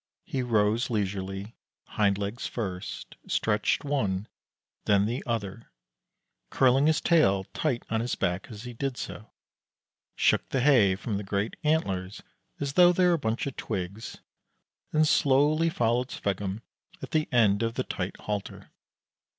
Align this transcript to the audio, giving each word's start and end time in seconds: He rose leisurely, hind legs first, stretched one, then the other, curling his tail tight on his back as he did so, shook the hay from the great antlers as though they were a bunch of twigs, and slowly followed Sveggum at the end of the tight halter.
He 0.25 0.41
rose 0.41 0.89
leisurely, 0.89 1.55
hind 1.89 2.17
legs 2.17 2.47
first, 2.47 3.17
stretched 3.27 3.83
one, 3.85 4.27
then 4.85 5.05
the 5.05 5.23
other, 5.27 5.69
curling 6.49 6.87
his 6.87 6.99
tail 6.99 7.43
tight 7.53 7.83
on 7.87 8.01
his 8.01 8.15
back 8.15 8.49
as 8.49 8.63
he 8.63 8.73
did 8.73 8.97
so, 8.97 9.29
shook 10.15 10.49
the 10.49 10.61
hay 10.61 10.95
from 10.95 11.17
the 11.17 11.23
great 11.23 11.55
antlers 11.63 12.23
as 12.59 12.73
though 12.73 12.91
they 12.91 13.05
were 13.05 13.13
a 13.13 13.19
bunch 13.19 13.45
of 13.45 13.55
twigs, 13.57 14.17
and 14.91 15.07
slowly 15.07 15.69
followed 15.69 16.09
Sveggum 16.09 16.63
at 17.03 17.11
the 17.11 17.29
end 17.31 17.61
of 17.61 17.75
the 17.75 17.83
tight 17.83 18.17
halter. 18.21 18.71